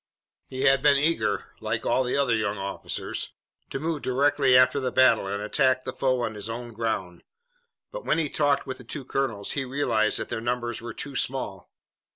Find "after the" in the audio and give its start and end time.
4.57-4.91